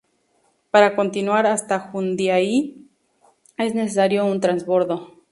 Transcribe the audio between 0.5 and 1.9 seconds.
Para continuar hasta